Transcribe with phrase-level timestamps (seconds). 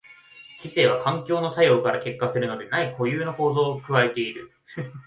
[0.57, 4.51] 知性は環境の作用から結果するのでない固有の構造を具えている。